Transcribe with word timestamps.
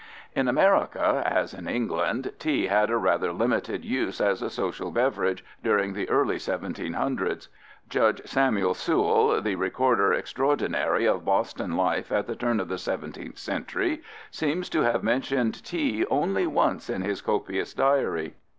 In 0.35 0.47
America, 0.47 1.21
as 1.27 1.53
in 1.53 1.67
England, 1.69 2.33
tea 2.39 2.65
had 2.65 2.89
a 2.89 2.97
rather 2.97 3.31
limited 3.31 3.85
use 3.85 4.19
as 4.19 4.41
a 4.41 4.49
social 4.49 4.89
beverage 4.89 5.45
during 5.63 5.93
the 5.93 6.09
early 6.09 6.37
1700's. 6.37 7.49
Judge 7.87 8.19
Samuel 8.25 8.73
Sewall, 8.73 9.39
the 9.43 9.53
recorder 9.57 10.11
extraordinary 10.11 11.05
of 11.07 11.23
Boston 11.23 11.77
life 11.77 12.11
at 12.11 12.25
the 12.25 12.35
turn 12.35 12.59
of 12.59 12.67
the 12.67 12.77
17th 12.81 13.37
century, 13.37 14.01
seems 14.31 14.69
to 14.69 14.81
have 14.81 15.03
mentioned 15.03 15.63
tea 15.63 16.03
only 16.09 16.47
once 16.47 16.89
in 16.89 17.03
his 17.03 17.21
copious 17.21 17.71
diary. 17.75 18.33